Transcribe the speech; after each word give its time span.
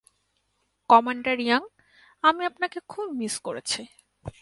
Commander 0.89 1.37
Young, 1.39 1.61
আমি 2.23 2.41
আপনাকে 2.45 2.79
খুব 2.87 3.07
মিস 3.11 3.35
করেছি। 3.39 3.81